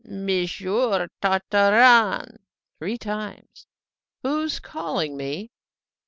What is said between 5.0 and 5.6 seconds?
me?"